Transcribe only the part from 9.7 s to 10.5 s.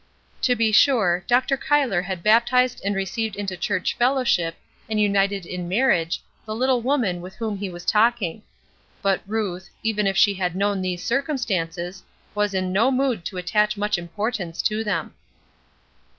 even if she